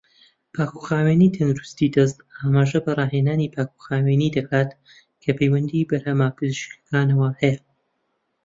پاکوخاوێنی 0.53 1.33
تەندروستی 1.37 1.93
دەست 1.95 2.17
ئاماژە 2.37 2.79
بە 2.85 2.91
ڕاهێنانی 2.99 3.51
پاکوخاوێنی 3.55 4.33
دەکات 4.37 4.69
کە 5.23 5.31
پەیوەندی 5.37 5.87
بەرهەمە 5.89 6.27
پزیشکیەکانەوە 6.37 7.29
هەیە. 7.41 7.61